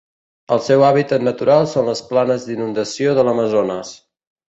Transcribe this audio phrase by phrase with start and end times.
[0.55, 3.97] El seu hàbitat natural són les planes d'inundació de l'Amazones.